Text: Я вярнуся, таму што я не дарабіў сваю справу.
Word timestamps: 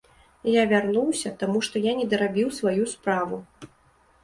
Я 0.51 0.61
вярнуся, 0.71 1.33
таму 1.43 1.61
што 1.69 1.83
я 1.85 1.95
не 2.01 2.09
дарабіў 2.15 2.49
сваю 2.63 2.91
справу. 2.97 3.43